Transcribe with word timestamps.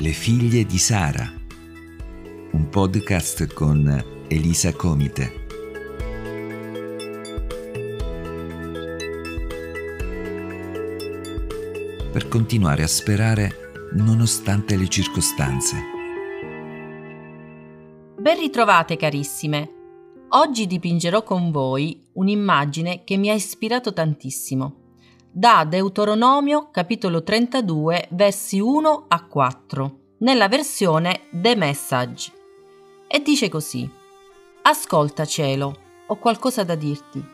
Le 0.00 0.12
figlie 0.12 0.64
di 0.64 0.78
Sara, 0.78 1.28
un 2.52 2.68
podcast 2.68 3.52
con 3.52 4.04
Elisa 4.28 4.72
Comite. 4.72 5.32
Per 12.12 12.28
continuare 12.28 12.84
a 12.84 12.86
sperare 12.86 13.50
nonostante 13.94 14.76
le 14.76 14.86
circostanze. 14.86 15.76
Ben 18.20 18.38
ritrovate 18.38 18.96
carissime. 18.96 19.72
Oggi 20.28 20.68
dipingerò 20.68 21.24
con 21.24 21.50
voi 21.50 22.04
un'immagine 22.12 23.02
che 23.02 23.16
mi 23.16 23.30
ha 23.30 23.34
ispirato 23.34 23.92
tantissimo 23.92 24.87
da 25.30 25.64
Deuteronomio 25.64 26.68
capitolo 26.70 27.22
32 27.22 28.08
versi 28.10 28.58
1 28.58 29.04
a 29.08 29.24
4 29.24 29.98
nella 30.18 30.48
versione 30.48 31.28
The 31.30 31.54
Message 31.54 32.32
e 33.06 33.20
dice 33.20 33.48
così 33.48 33.88
Ascolta 34.62 35.24
cielo, 35.24 35.76
ho 36.06 36.16
qualcosa 36.16 36.62
da 36.62 36.74
dirti. 36.74 37.24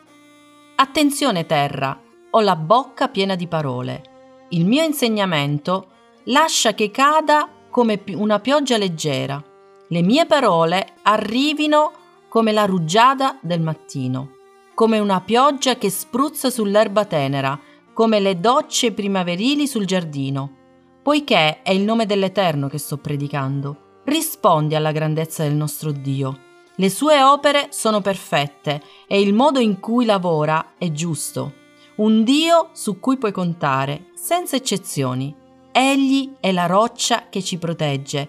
Attenzione 0.75 1.45
terra, 1.45 1.99
ho 2.29 2.39
la 2.39 2.55
bocca 2.55 3.09
piena 3.09 3.35
di 3.35 3.47
parole. 3.47 4.03
Il 4.49 4.65
mio 4.65 4.83
insegnamento 4.83 5.87
lascia 6.25 6.73
che 6.73 6.91
cada 6.91 7.49
come 7.69 8.01
una 8.13 8.39
pioggia 8.39 8.77
leggera. 8.77 9.43
Le 9.87 10.01
mie 10.01 10.25
parole 10.25 10.93
arrivino 11.01 11.91
come 12.29 12.53
la 12.53 12.65
rugiada 12.65 13.37
del 13.41 13.59
mattino, 13.59 14.35
come 14.73 14.99
una 14.99 15.19
pioggia 15.19 15.75
che 15.75 15.89
spruzza 15.89 16.49
sull'erba 16.49 17.03
tenera 17.03 17.59
come 17.95 18.19
le 18.19 18.41
docce 18.41 18.91
primaverili 18.91 19.65
sul 19.67 19.85
giardino. 19.85 20.57
Poiché 21.01 21.61
è 21.61 21.71
il 21.71 21.83
nome 21.83 22.05
dell'Eterno 22.05 22.67
che 22.67 22.77
sto 22.77 22.97
predicando, 22.97 24.01
rispondi 24.03 24.75
alla 24.75 24.91
grandezza 24.91 25.43
del 25.43 25.53
nostro 25.53 25.93
Dio. 25.93 26.39
Le 26.75 26.89
sue 26.89 27.23
opere 27.23 27.69
sono 27.71 28.01
perfette 28.01 28.81
e 29.07 29.21
il 29.21 29.33
modo 29.33 29.59
in 29.59 29.79
cui 29.79 30.03
lavora 30.03 30.73
è 30.77 30.91
giusto. 30.91 31.53
Un 31.95 32.25
Dio 32.25 32.71
su 32.73 32.99
cui 32.99 33.17
puoi 33.17 33.31
contare, 33.31 34.07
senza 34.13 34.57
eccezioni. 34.57 35.33
Egli 35.71 36.35
è 36.41 36.51
la 36.51 36.65
roccia 36.65 37.29
che 37.29 37.41
ci 37.41 37.57
protegge. 37.57 38.27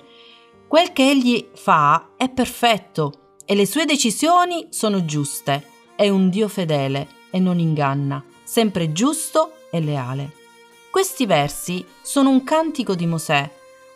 Quel 0.69 0.93
che 0.93 1.11
egli 1.11 1.49
fa 1.55 2.11
è 2.17 2.29
perfetto 2.29 3.35
e 3.45 3.57
le 3.57 3.67
sue 3.67 3.85
decisioni 3.85 4.69
sono 4.71 5.05
giuste. 5.05 5.71
È 5.97 6.09
un 6.09 6.31
Dio 6.31 6.47
fedele 6.47 7.09
e 7.33 7.41
non 7.41 7.59
inganna, 7.59 8.25
sempre 8.45 8.93
giusto 8.93 9.51
e 9.71 9.81
leale. 9.81 10.33
Questi 10.91 11.27
versi 11.27 11.85
sono 12.01 12.31
un 12.31 12.43
cantico 12.43 12.95
di 12.95 13.07
Mosè, 13.07 13.51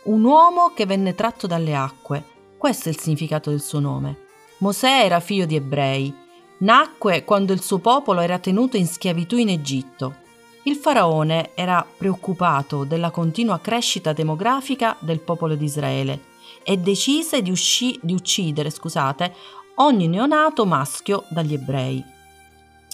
un 0.05 0.25
uomo 0.25 0.73
che 0.75 0.87
venne 0.87 1.15
tratto 1.15 1.47
dalle 1.47 1.75
acque. 1.75 2.25
Questo 2.57 2.89
è 2.89 2.93
il 2.93 2.99
significato 2.99 3.51
del 3.51 3.63
suo 3.63 3.81
nome. 3.81 4.27
Mosè 4.59 5.05
era 5.05 5.21
figlio 5.21 5.47
di 5.47 5.57
ebrei. 5.57 6.15
Nacque 6.59 7.25
quando 7.25 7.55
il 7.55 7.63
suo 7.63 7.79
popolo 7.79 8.21
era 8.21 8.39
tenuto 8.39 8.77
in 8.77 8.87
schiavitù 8.87 9.37
in 9.37 9.49
Egitto. 9.49 10.17
Il 10.65 10.77
faraone 10.77 11.53
era 11.55 11.87
preoccupato 11.97 12.85
della 12.85 13.11
continua 13.11 13.61
crescita 13.61 14.13
demografica 14.13 14.95
del 15.01 15.21
popolo 15.21 15.55
di 15.55 15.65
Israele 15.65 16.29
e 16.63 16.77
decise 16.77 17.41
di, 17.41 17.51
usci- 17.51 17.99
di 18.03 18.13
uccidere 18.13 18.69
scusate, 18.69 19.35
ogni 19.77 20.07
neonato 20.07 20.67
maschio 20.67 21.25
dagli 21.31 21.55
ebrei. 21.55 22.05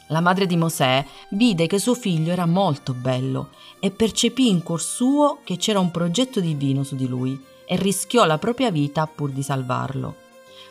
La 0.08 0.20
madre 0.20 0.46
di 0.46 0.56
Mosè 0.56 1.04
vide 1.30 1.66
che 1.66 1.80
suo 1.80 1.94
figlio 1.94 2.30
era 2.30 2.46
molto 2.46 2.94
bello 2.94 3.50
e 3.80 3.90
percepì 3.90 4.48
in 4.48 4.62
cuor 4.62 4.80
suo 4.80 5.40
che 5.42 5.56
c'era 5.56 5.80
un 5.80 5.90
progetto 5.90 6.38
divino 6.38 6.84
su 6.84 6.94
di 6.94 7.08
lui 7.08 7.42
e 7.66 7.76
rischiò 7.76 8.24
la 8.24 8.38
propria 8.38 8.70
vita 8.70 9.06
pur 9.08 9.30
di 9.30 9.42
salvarlo. 9.42 10.14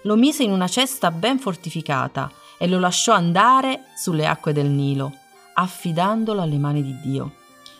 Lo 0.03 0.15
mise 0.15 0.43
in 0.43 0.51
una 0.51 0.67
cesta 0.67 1.11
ben 1.11 1.39
fortificata 1.39 2.31
e 2.57 2.67
lo 2.67 2.79
lasciò 2.79 3.11
andare 3.11 3.85
sulle 3.97 4.25
acque 4.25 4.53
del 4.53 4.67
Nilo, 4.67 5.11
affidandolo 5.55 6.41
alle 6.41 6.57
mani 6.57 6.81
di 6.81 6.97
Dio. 7.01 7.33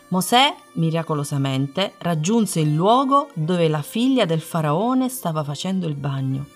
Mosè, 0.08 0.54
miracolosamente, 0.74 1.94
raggiunse 1.98 2.60
il 2.60 2.74
luogo 2.74 3.30
dove 3.32 3.66
la 3.68 3.82
figlia 3.82 4.26
del 4.26 4.40
faraone 4.40 5.08
stava 5.08 5.42
facendo 5.42 5.86
il 5.86 5.94
bagno 5.94 6.55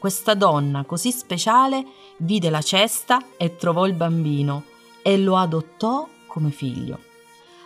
questa 0.00 0.32
donna 0.32 0.84
così 0.84 1.12
speciale 1.12 1.84
vide 2.16 2.48
la 2.48 2.62
cesta 2.62 3.22
e 3.36 3.56
trovò 3.56 3.86
il 3.86 3.92
bambino 3.92 4.64
e 5.02 5.18
lo 5.18 5.36
adottò 5.36 6.08
come 6.26 6.50
figlio. 6.50 6.98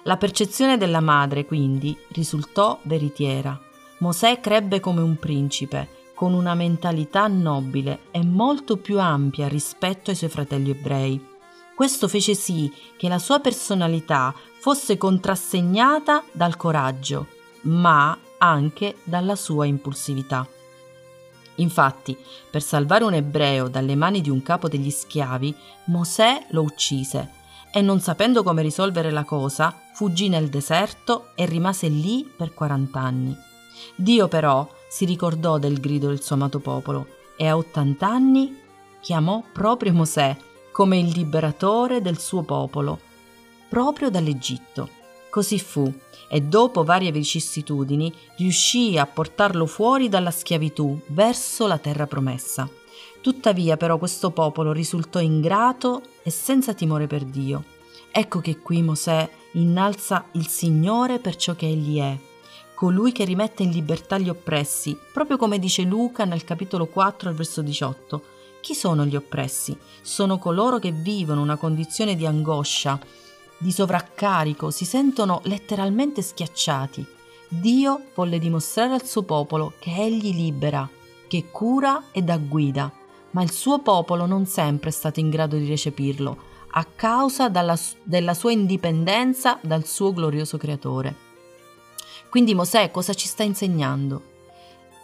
La 0.02 0.16
percezione 0.16 0.76
della 0.76 1.00
madre, 1.00 1.46
quindi, 1.46 1.96
risultò 2.08 2.78
veritiera. 2.82 3.58
Mosè 3.98 4.40
crebbe 4.40 4.80
come 4.80 5.00
un 5.00 5.16
principe, 5.16 5.88
con 6.14 6.34
una 6.34 6.54
mentalità 6.54 7.28
nobile 7.28 8.00
e 8.10 8.24
molto 8.24 8.78
più 8.78 8.98
ampia 8.98 9.46
rispetto 9.46 10.10
ai 10.10 10.16
suoi 10.16 10.28
fratelli 10.28 10.70
ebrei. 10.70 11.24
Questo 11.74 12.08
fece 12.08 12.34
sì 12.34 12.70
che 12.96 13.08
la 13.08 13.18
sua 13.20 13.38
personalità 13.38 14.34
fosse 14.58 14.96
contrassegnata 14.96 16.24
dal 16.32 16.56
coraggio, 16.56 17.28
ma 17.62 18.18
anche 18.38 18.96
dalla 19.04 19.36
sua 19.36 19.66
impulsività. 19.66 20.46
Infatti, 21.56 22.16
per 22.50 22.62
salvare 22.62 23.04
un 23.04 23.14
ebreo 23.14 23.68
dalle 23.68 23.94
mani 23.94 24.20
di 24.20 24.30
un 24.30 24.42
capo 24.42 24.68
degli 24.68 24.90
schiavi, 24.90 25.54
Mosè 25.86 26.46
lo 26.50 26.62
uccise 26.62 27.42
e 27.76 27.80
non 27.80 28.00
sapendo 28.00 28.44
come 28.44 28.62
risolvere 28.62 29.10
la 29.10 29.24
cosa, 29.24 29.76
fuggì 29.94 30.28
nel 30.28 30.48
deserto 30.48 31.30
e 31.34 31.44
rimase 31.44 31.88
lì 31.88 32.24
per 32.24 32.54
40 32.54 33.00
anni. 33.00 33.36
Dio 33.96 34.28
però 34.28 34.68
si 34.88 35.04
ricordò 35.04 35.58
del 35.58 35.80
grido 35.80 36.06
del 36.06 36.22
suo 36.22 36.36
amato 36.36 36.60
popolo 36.60 37.06
e 37.36 37.48
a 37.48 37.56
80 37.56 38.06
anni 38.06 38.60
chiamò 39.00 39.42
proprio 39.52 39.92
Mosè 39.92 40.36
come 40.70 40.98
il 40.98 41.08
liberatore 41.08 42.00
del 42.00 42.18
suo 42.18 42.42
popolo, 42.42 43.00
proprio 43.68 44.08
dall'Egitto. 44.08 45.02
Così 45.34 45.58
fu, 45.58 45.92
e 46.28 46.42
dopo 46.42 46.84
varie 46.84 47.10
vicissitudini 47.10 48.14
riuscì 48.36 48.96
a 48.96 49.04
portarlo 49.04 49.66
fuori 49.66 50.08
dalla 50.08 50.30
schiavitù 50.30 50.96
verso 51.08 51.66
la 51.66 51.78
terra 51.78 52.06
promessa. 52.06 52.70
Tuttavia 53.20 53.76
però 53.76 53.98
questo 53.98 54.30
popolo 54.30 54.70
risultò 54.70 55.18
ingrato 55.18 56.02
e 56.22 56.30
senza 56.30 56.72
timore 56.72 57.08
per 57.08 57.24
Dio. 57.24 57.64
Ecco 58.12 58.38
che 58.38 58.60
qui 58.60 58.80
Mosè 58.82 59.28
innalza 59.54 60.26
il 60.34 60.46
Signore 60.46 61.18
per 61.18 61.34
ciò 61.34 61.56
che 61.56 61.66
egli 61.66 61.98
è, 61.98 62.16
colui 62.76 63.10
che 63.10 63.24
rimette 63.24 63.64
in 63.64 63.70
libertà 63.70 64.18
gli 64.18 64.28
oppressi, 64.28 64.96
proprio 65.12 65.36
come 65.36 65.58
dice 65.58 65.82
Luca 65.82 66.24
nel 66.24 66.44
capitolo 66.44 66.86
4 66.86 67.30
al 67.30 67.34
verso 67.34 67.60
18. 67.60 68.22
Chi 68.60 68.72
sono 68.76 69.04
gli 69.04 69.16
oppressi? 69.16 69.76
Sono 70.00 70.38
coloro 70.38 70.78
che 70.78 70.92
vivono 70.92 71.42
una 71.42 71.56
condizione 71.56 72.14
di 72.14 72.24
angoscia, 72.24 73.00
di 73.64 73.72
sovraccarico, 73.72 74.70
si 74.70 74.84
sentono 74.84 75.40
letteralmente 75.44 76.20
schiacciati. 76.20 77.06
Dio 77.48 78.08
volle 78.14 78.38
dimostrare 78.38 78.92
al 78.92 79.06
suo 79.06 79.22
popolo 79.22 79.72
che 79.78 79.90
egli 79.90 80.34
libera, 80.34 80.86
che 81.26 81.46
cura 81.50 82.04
e 82.12 82.20
dà 82.20 82.36
guida, 82.36 82.92
ma 83.30 83.42
il 83.42 83.50
suo 83.50 83.78
popolo 83.78 84.26
non 84.26 84.44
sempre 84.44 84.90
è 84.90 84.92
stato 84.92 85.18
in 85.18 85.30
grado 85.30 85.56
di 85.56 85.66
recepirlo, 85.66 86.52
a 86.72 86.84
causa 86.84 87.48
dalla, 87.48 87.78
della 88.02 88.34
sua 88.34 88.52
indipendenza 88.52 89.58
dal 89.62 89.86
suo 89.86 90.12
glorioso 90.12 90.58
creatore. 90.58 91.16
Quindi 92.28 92.54
Mosè 92.54 92.90
cosa 92.90 93.14
ci 93.14 93.26
sta 93.26 93.44
insegnando? 93.44 94.32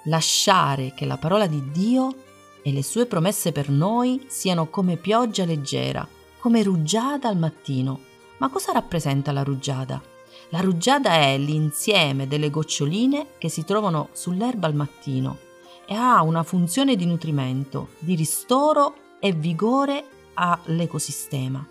Lasciare 0.05 0.93
che 0.95 1.07
la 1.07 1.17
parola 1.17 1.47
di 1.47 1.71
Dio 1.71 2.15
e 2.61 2.73
le 2.73 2.83
sue 2.83 3.07
promesse 3.07 3.53
per 3.53 3.71
noi 3.71 4.27
siano 4.29 4.67
come 4.67 4.99
pioggia 4.99 5.47
leggera, 5.47 6.07
come 6.41 6.63
rugiada 6.63 7.31
al 7.31 7.39
mattino, 7.39 8.09
ma 8.41 8.49
cosa 8.49 8.73
rappresenta 8.73 9.33
la 9.33 9.43
rugiada? 9.43 10.01
La 10.49 10.61
rugiada 10.61 11.13
è 11.13 11.37
l'insieme 11.37 12.27
delle 12.27 12.51
goccioline 12.51 13.29
che 13.39 13.51
si 13.51 13.65
trovano 13.65 14.09
sull'erba 14.13 14.67
al 14.67 14.75
mattino 14.75 15.39
e 15.87 15.95
ha 15.95 16.23
una 16.23 16.43
funzione 16.43 16.97
di 16.97 17.05
nutrimento, 17.05 17.91
di 17.99 18.15
ristoro 18.15 18.95
e 19.21 19.33
vigore 19.33 20.05
all'ecosistema. 20.35 21.65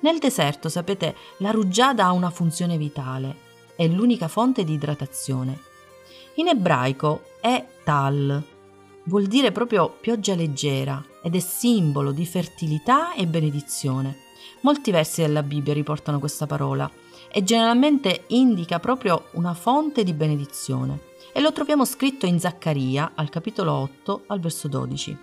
Nel 0.00 0.18
deserto, 0.18 0.68
sapete, 0.68 1.16
la 1.38 1.50
rugiada 1.50 2.04
ha 2.04 2.12
una 2.12 2.30
funzione 2.30 2.76
vitale, 2.76 3.48
è 3.74 3.86
l'unica 3.86 4.28
fonte 4.28 4.62
di 4.62 4.74
idratazione. 4.74 5.58
In 6.34 6.48
ebraico 6.48 7.22
è 7.40 7.66
tal, 7.82 8.42
vuol 9.04 9.26
dire 9.26 9.52
proprio 9.52 9.88
pioggia 9.88 10.34
leggera 10.34 11.02
ed 11.22 11.34
è 11.34 11.40
simbolo 11.40 12.12
di 12.12 12.26
fertilità 12.26 13.14
e 13.14 13.26
benedizione. 13.26 14.28
Molti 14.60 14.90
versi 14.90 15.22
della 15.22 15.42
Bibbia 15.42 15.72
riportano 15.72 16.18
questa 16.18 16.46
parola 16.46 16.90
e 17.32 17.42
generalmente 17.42 18.24
indica 18.28 18.80
proprio 18.80 19.28
una 19.32 19.54
fonte 19.54 20.02
di 20.02 20.12
benedizione 20.12 21.08
e 21.32 21.40
lo 21.40 21.52
troviamo 21.52 21.84
scritto 21.84 22.26
in 22.26 22.40
Zaccaria 22.40 23.12
al 23.14 23.28
capitolo 23.28 23.72
8 23.72 24.24
al 24.26 24.40
verso 24.40 24.68
12. 24.68 25.16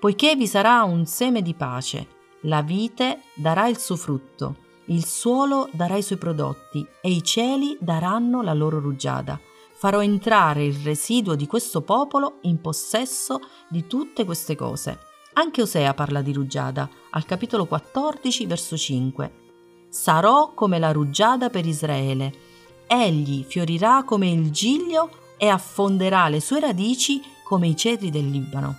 Poiché 0.00 0.34
vi 0.36 0.46
sarà 0.46 0.82
un 0.82 1.06
seme 1.06 1.42
di 1.42 1.54
pace, 1.54 2.06
la 2.42 2.62
vite 2.62 3.22
darà 3.34 3.68
il 3.68 3.78
suo 3.78 3.96
frutto, 3.96 4.56
il 4.86 5.06
suolo 5.06 5.68
darà 5.72 5.96
i 5.96 6.02
suoi 6.02 6.18
prodotti 6.18 6.86
e 7.00 7.10
i 7.10 7.22
cieli 7.22 7.76
daranno 7.80 8.42
la 8.42 8.52
loro 8.52 8.80
rugiada. 8.80 9.40
farò 9.76 10.00
entrare 10.00 10.64
il 10.64 10.76
residuo 10.76 11.34
di 11.34 11.46
questo 11.46 11.82
popolo 11.82 12.38
in 12.42 12.60
possesso 12.60 13.40
di 13.68 13.86
tutte 13.86 14.24
queste 14.24 14.54
cose. 14.54 14.98
Anche 15.36 15.62
Osea 15.62 15.94
parla 15.94 16.22
di 16.22 16.32
rugiada, 16.32 16.88
al 17.10 17.24
capitolo 17.24 17.66
14, 17.66 18.46
verso 18.46 18.76
5. 18.76 19.32
Sarò 19.88 20.52
come 20.54 20.78
la 20.78 20.92
rugiada 20.92 21.50
per 21.50 21.66
Israele. 21.66 22.32
Egli 22.86 23.42
fiorirà 23.42 24.04
come 24.04 24.30
il 24.30 24.52
giglio 24.52 25.10
e 25.36 25.48
affonderà 25.48 26.28
le 26.28 26.40
sue 26.40 26.60
radici 26.60 27.20
come 27.42 27.66
i 27.66 27.76
cedri 27.76 28.10
del 28.10 28.30
Libano. 28.30 28.78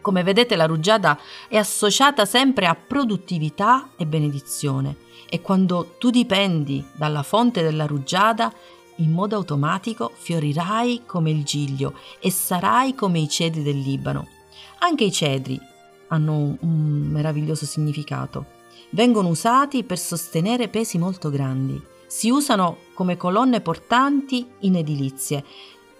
Come 0.00 0.22
vedete 0.22 0.54
la 0.54 0.66
rugiada 0.66 1.18
è 1.48 1.56
associata 1.56 2.24
sempre 2.26 2.66
a 2.66 2.76
produttività 2.76 3.90
e 3.96 4.06
benedizione 4.06 4.96
e 5.28 5.40
quando 5.40 5.96
tu 5.98 6.10
dipendi 6.10 6.86
dalla 6.94 7.24
fonte 7.24 7.62
della 7.62 7.86
rugiada, 7.86 8.52
in 8.96 9.10
modo 9.10 9.34
automatico 9.34 10.12
fiorirai 10.14 11.02
come 11.06 11.30
il 11.30 11.42
giglio 11.42 11.94
e 12.20 12.30
sarai 12.30 12.94
come 12.94 13.18
i 13.18 13.28
cedri 13.28 13.62
del 13.62 13.80
Libano. 13.80 14.38
Anche 14.78 15.04
i 15.04 15.12
cedri 15.12 15.60
hanno 16.08 16.56
un 16.60 17.08
meraviglioso 17.10 17.66
significato. 17.66 18.58
Vengono 18.90 19.28
usati 19.28 19.84
per 19.84 19.98
sostenere 19.98 20.68
pesi 20.68 20.98
molto 20.98 21.30
grandi. 21.30 21.80
Si 22.06 22.28
usano 22.30 22.78
come 22.94 23.16
colonne 23.16 23.60
portanti 23.60 24.46
in 24.60 24.76
edilizie 24.76 25.44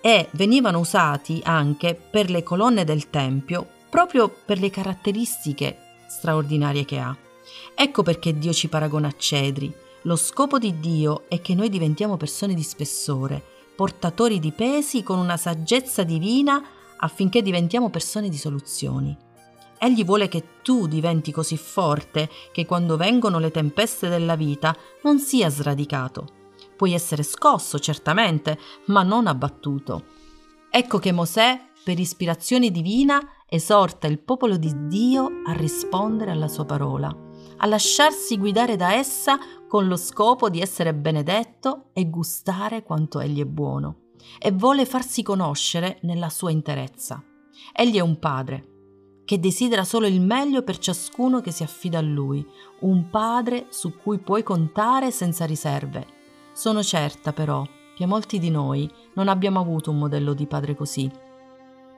e 0.01 0.29
venivano 0.33 0.81
usati 0.81 1.41
anche 1.45 1.95
per 1.95 2.31
le 2.31 2.43
colonne 2.43 2.85
del 2.85 3.11
Tempio 3.11 3.69
proprio 3.91 4.33
per 4.45 4.59
le 4.59 4.71
caratteristiche 4.71 5.77
straordinarie 6.09 6.85
che 6.85 6.99
ha. 6.99 7.17
Ecco 7.75 8.03
perché 8.03 8.37
Dio 8.39 8.53
ci 8.53 8.69
paragona 8.69 9.09
a 9.09 9.15
cedri. 9.17 9.73
Lo 10.03 10.17
scopo 10.17 10.59
di 10.59 10.79
Dio 10.81 11.25
è 11.29 11.41
che 11.41 11.55
noi 11.55 11.69
diventiamo 11.69 12.17
persone 12.17 12.55
di 12.55 12.63
spessore, 12.63 13.43
portatori 13.75 14.39
di 14.39 14.53
pesi 14.53 15.03
con 15.03 15.19
una 15.19 15.37
saggezza 15.37 16.03
divina 16.05 16.63
affinché 17.01 17.43
diventiamo 17.43 17.91
persone 17.91 18.29
di 18.29 18.37
soluzioni. 18.37 19.17
Egli 19.79 20.05
vuole 20.05 20.29
che 20.29 20.61
tu 20.63 20.87
diventi 20.87 21.33
così 21.33 21.57
forte 21.57 22.29
che 22.53 22.67
quando 22.67 22.97
vengono 22.97 23.39
le 23.39 23.51
tempeste 23.51 24.09
della 24.09 24.37
vita 24.37 24.77
non 25.03 25.19
sia 25.19 25.49
sradicato. 25.49 26.27
Puoi 26.77 26.93
essere 26.93 27.23
scosso, 27.23 27.79
certamente, 27.79 28.59
ma 28.87 29.03
non 29.03 29.27
abbattuto. 29.27 30.05
Ecco 30.71 30.99
che 30.99 31.13
Mosè, 31.13 31.69
per 31.83 31.99
ispirazione 31.99 32.71
divina, 32.71 33.21
esorta 33.49 34.07
il 34.07 34.19
popolo 34.19 34.57
di 34.57 34.87
Dio 34.87 35.31
a 35.47 35.53
rispondere 35.53 36.31
alla 36.31 36.49
sua 36.49 36.65
parola, 36.65 37.15
a 37.57 37.67
lasciarsi 37.67 38.39
guidare 38.39 38.77
da 38.77 38.95
essa 38.95 39.39
con 39.67 39.89
lo 39.89 39.97
scopo 39.97 40.49
di 40.49 40.61
essere 40.61 40.95
benedetto 40.95 41.87
e 41.93 42.09
gustare 42.09 42.83
quanto 42.83 43.19
egli 43.19 43.41
è 43.41 43.47
buono, 43.47 44.10
e 44.39 44.51
vuole 44.53 44.85
farsi 44.85 45.23
conoscere 45.23 45.99
nella 46.03 46.29
sua 46.29 46.51
interezza. 46.51 47.23
Egli 47.73 47.97
è 47.97 48.01
un 48.01 48.19
padre 48.19 48.67
che 49.25 49.39
desidera 49.39 49.85
solo 49.85 50.07
il 50.07 50.21
meglio 50.21 50.63
per 50.63 50.79
ciascuno 50.79 51.41
che 51.41 51.53
si 51.53 51.63
affida 51.63 51.99
a 51.99 52.03
lui, 52.03 52.45
un 52.81 53.11
padre 53.11 53.67
su 53.69 53.97
cui 53.97 54.19
puoi 54.19 54.43
contare 54.43 55.13
senza 55.13 55.45
riserve. 55.45 56.05
Sono 56.53 56.83
certa 56.83 57.33
però 57.33 57.65
che 57.95 58.07
molti 58.07 58.41
di 58.41 58.51
noi 58.51 58.91
non 59.15 59.29
abbiamo 59.29 59.61
avuto 59.61 59.91
un 59.91 59.99
modello 59.99 60.35
di 60.35 60.47
padre 60.47 60.75
così. 60.75 61.09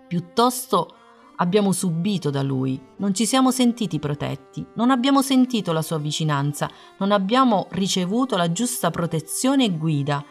Piuttosto 0.09 0.97
abbiamo 1.37 1.73
subito 1.73 2.29
da 2.29 2.43
lui, 2.43 2.79
non 2.97 3.15
ci 3.15 3.25
siamo 3.25 3.51
sentiti 3.51 3.99
protetti, 3.99 4.67
non 4.75 4.91
abbiamo 4.91 5.23
sentito 5.23 5.73
la 5.73 5.81
sua 5.81 5.99
vicinanza, 5.99 6.71
non 6.99 7.13
abbiamo 7.13 7.67
ricevuto 7.71 8.37
la 8.37 8.53
giusta 8.53 8.91
protezione 8.91 9.65
e 9.65 9.77
guida 9.79 10.23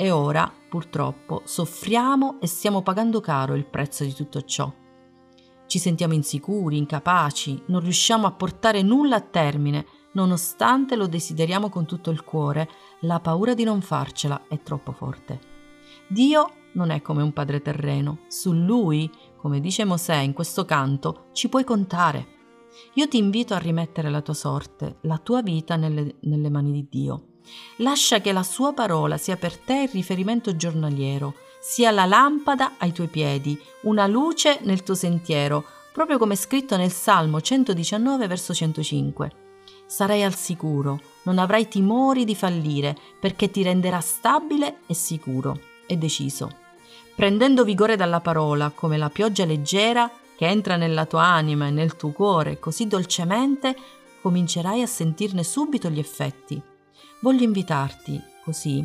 e 0.00 0.12
ora, 0.12 0.48
purtroppo, 0.68 1.42
soffriamo 1.44 2.38
e 2.40 2.46
stiamo 2.46 2.82
pagando 2.82 3.18
caro 3.18 3.56
il 3.56 3.66
prezzo 3.66 4.04
di 4.04 4.14
tutto 4.14 4.42
ciò. 4.42 4.72
Ci 5.66 5.78
sentiamo 5.80 6.14
insicuri, 6.14 6.76
incapaci, 6.76 7.64
non 7.66 7.80
riusciamo 7.80 8.24
a 8.24 8.30
portare 8.30 8.82
nulla 8.82 9.16
a 9.16 9.20
termine, 9.20 9.84
nonostante 10.12 10.94
lo 10.94 11.08
desideriamo 11.08 11.68
con 11.68 11.84
tutto 11.84 12.10
il 12.10 12.22
cuore, 12.22 12.68
la 13.00 13.18
paura 13.18 13.54
di 13.54 13.64
non 13.64 13.80
farcela 13.80 14.44
è 14.46 14.62
troppo 14.62 14.92
forte. 14.92 15.40
Dio 16.06 16.52
non 16.74 16.90
è 16.90 17.02
come 17.02 17.22
un 17.22 17.32
padre 17.32 17.60
terreno, 17.60 18.20
su 18.28 18.52
lui 18.52 19.10
come 19.36 19.58
dice 19.58 19.84
Mosè 19.84 20.18
in 20.18 20.32
questo 20.32 20.64
canto, 20.64 21.26
ci 21.32 21.48
puoi 21.48 21.64
contare. 21.64 22.36
Io 22.94 23.08
ti 23.08 23.18
invito 23.18 23.54
a 23.54 23.58
rimettere 23.58 24.10
la 24.10 24.22
tua 24.22 24.34
sorte, 24.34 24.98
la 25.02 25.18
tua 25.18 25.42
vita 25.42 25.74
nelle, 25.74 26.18
nelle 26.20 26.50
mani 26.50 26.70
di 26.70 26.86
Dio. 26.88 27.27
Lascia 27.76 28.20
che 28.20 28.32
la 28.32 28.42
sua 28.42 28.72
parola 28.72 29.16
sia 29.16 29.36
per 29.36 29.56
te 29.56 29.82
il 29.82 29.88
riferimento 29.88 30.56
giornaliero, 30.56 31.34
sia 31.60 31.90
la 31.90 32.04
lampada 32.04 32.74
ai 32.78 32.92
tuoi 32.92 33.08
piedi, 33.08 33.60
una 33.82 34.06
luce 34.06 34.58
nel 34.62 34.82
tuo 34.82 34.94
sentiero, 34.94 35.64
proprio 35.92 36.18
come 36.18 36.36
scritto 36.36 36.76
nel 36.76 36.92
Salmo 36.92 37.40
119 37.40 38.26
verso 38.26 38.54
105. 38.54 39.32
Sarai 39.86 40.22
al 40.22 40.34
sicuro, 40.34 41.00
non 41.22 41.38
avrai 41.38 41.68
timori 41.68 42.24
di 42.24 42.34
fallire, 42.34 42.96
perché 43.18 43.50
ti 43.50 43.62
renderà 43.62 44.00
stabile 44.00 44.78
e 44.86 44.94
sicuro 44.94 45.58
e 45.86 45.96
deciso 45.96 46.66
prendendo 47.18 47.64
vigore 47.64 47.96
dalla 47.96 48.20
parola 48.20 48.70
come 48.70 48.96
la 48.96 49.10
pioggia 49.10 49.44
leggera 49.44 50.08
che 50.36 50.46
entra 50.46 50.76
nella 50.76 51.04
tua 51.04 51.24
anima 51.24 51.66
e 51.66 51.72
nel 51.72 51.96
tuo 51.96 52.12
cuore 52.12 52.60
così 52.60 52.86
dolcemente, 52.86 53.76
comincerai 54.22 54.82
a 54.82 54.86
sentirne 54.86 55.42
subito 55.42 55.88
gli 55.88 55.98
effetti. 55.98 56.62
Voglio 57.20 57.42
invitarti, 57.42 58.22
così, 58.44 58.84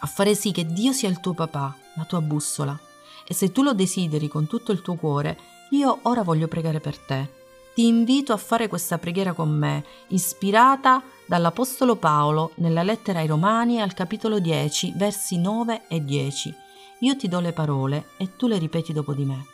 a 0.00 0.06
fare 0.06 0.34
sì 0.34 0.52
che 0.52 0.66
Dio 0.66 0.92
sia 0.92 1.08
il 1.08 1.20
tuo 1.20 1.34
papà, 1.34 1.74
la 1.94 2.04
tua 2.04 2.20
bussola. 2.20 2.78
E 3.26 3.34
se 3.34 3.52
tu 3.52 3.62
lo 3.62 3.74
desideri 3.74 4.28
con 4.28 4.46
tutto 4.46 4.72
il 4.72 4.82
tuo 4.82 4.94
cuore, 4.94 5.38
io 5.70 5.98
ora 6.02 6.22
voglio 6.22 6.48
pregare 6.48 6.80
per 6.80 6.98
te. 6.98 7.36
Ti 7.74 7.86
invito 7.86 8.32
a 8.32 8.38
fare 8.38 8.68
questa 8.68 8.98
preghiera 8.98 9.32
con 9.32 9.50
me, 9.50 9.84
ispirata 10.08 11.02
dall'Apostolo 11.26 11.96
Paolo 11.96 12.52
nella 12.56 12.82
lettera 12.82 13.20
ai 13.20 13.26
Romani 13.26 13.80
al 13.80 13.94
capitolo 13.94 14.38
10, 14.38 14.94
versi 14.96 15.38
9 15.38 15.86
e 15.88 16.04
10 16.04 16.54
io 17.00 17.16
ti 17.16 17.28
do 17.28 17.38
le 17.38 17.52
parole 17.52 18.08
e 18.16 18.34
tu 18.36 18.48
le 18.48 18.58
ripeti 18.58 18.92
dopo 18.92 19.14
di 19.14 19.24
me. 19.24 19.46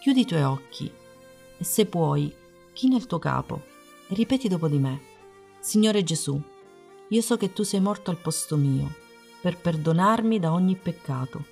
Chiudi 0.00 0.20
i 0.20 0.24
tuoi 0.24 0.42
occhi 0.42 0.90
e 1.58 1.64
se 1.64 1.84
puoi, 1.86 2.34
china 2.72 2.96
il 2.96 3.06
tuo 3.06 3.18
capo 3.18 3.62
e 4.08 4.14
ripeti 4.14 4.48
dopo 4.48 4.68
di 4.68 4.78
me. 4.78 5.07
Signore 5.68 6.02
Gesù, 6.02 6.40
io 7.08 7.20
so 7.20 7.36
che 7.36 7.52
tu 7.52 7.62
sei 7.62 7.80
morto 7.80 8.10
al 8.10 8.16
posto 8.16 8.56
mio 8.56 8.90
per 9.42 9.58
perdonarmi 9.58 10.38
da 10.38 10.50
ogni 10.50 10.76
peccato. 10.76 11.44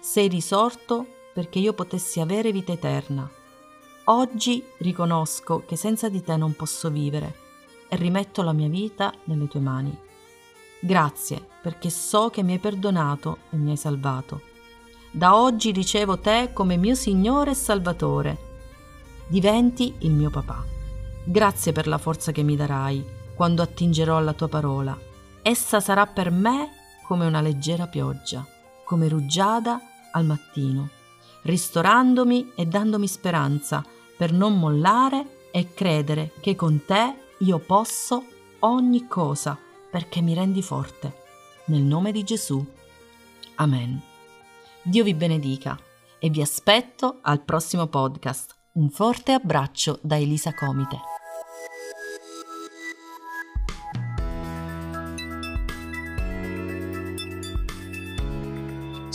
Sei 0.00 0.26
risorto 0.26 1.04
perché 1.34 1.58
io 1.58 1.74
potessi 1.74 2.18
avere 2.18 2.50
vita 2.50 2.72
eterna. 2.72 3.30
Oggi 4.04 4.64
riconosco 4.78 5.64
che 5.66 5.76
senza 5.76 6.08
di 6.08 6.22
te 6.22 6.34
non 6.38 6.56
posso 6.56 6.88
vivere 6.88 7.34
e 7.90 7.96
rimetto 7.96 8.40
la 8.40 8.54
mia 8.54 8.68
vita 8.68 9.12
nelle 9.24 9.46
tue 9.48 9.60
mani. 9.60 9.94
Grazie 10.80 11.46
perché 11.60 11.90
so 11.90 12.30
che 12.30 12.42
mi 12.42 12.52
hai 12.52 12.58
perdonato 12.58 13.40
e 13.50 13.58
mi 13.58 13.72
hai 13.72 13.76
salvato. 13.76 14.40
Da 15.10 15.36
oggi 15.36 15.72
ricevo 15.72 16.18
te 16.18 16.52
come 16.54 16.78
mio 16.78 16.94
Signore 16.94 17.50
e 17.50 17.54
Salvatore. 17.54 18.38
Diventi 19.26 19.94
il 19.98 20.12
mio 20.12 20.30
papà. 20.30 20.64
Grazie 21.22 21.72
per 21.72 21.86
la 21.86 21.98
forza 21.98 22.32
che 22.32 22.42
mi 22.42 22.56
darai 22.56 23.16
quando 23.38 23.62
attingerò 23.62 24.16
alla 24.16 24.32
tua 24.32 24.48
parola. 24.48 24.98
Essa 25.42 25.78
sarà 25.78 26.06
per 26.06 26.32
me 26.32 26.70
come 27.06 27.24
una 27.24 27.40
leggera 27.40 27.86
pioggia, 27.86 28.44
come 28.84 29.08
rugiada 29.08 29.80
al 30.10 30.24
mattino, 30.24 30.88
ristorandomi 31.42 32.54
e 32.56 32.66
dandomi 32.66 33.06
speranza 33.06 33.84
per 34.16 34.32
non 34.32 34.58
mollare 34.58 35.46
e 35.52 35.72
credere 35.72 36.32
che 36.40 36.56
con 36.56 36.84
te 36.84 37.14
io 37.38 37.60
posso 37.60 38.24
ogni 38.58 39.06
cosa 39.06 39.56
perché 39.88 40.20
mi 40.20 40.34
rendi 40.34 40.60
forte. 40.60 41.22
Nel 41.66 41.82
nome 41.82 42.10
di 42.10 42.24
Gesù. 42.24 42.66
Amen. 43.54 44.02
Dio 44.82 45.04
vi 45.04 45.14
benedica 45.14 45.78
e 46.18 46.28
vi 46.28 46.42
aspetto 46.42 47.18
al 47.22 47.40
prossimo 47.42 47.86
podcast. 47.86 48.56
Un 48.72 48.90
forte 48.90 49.30
abbraccio 49.30 50.00
da 50.02 50.18
Elisa 50.18 50.52
Comite. 50.52 51.17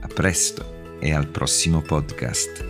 A 0.00 0.06
presto 0.06 0.96
e 0.98 1.12
al 1.12 1.28
prossimo 1.28 1.82
podcast. 1.82 2.69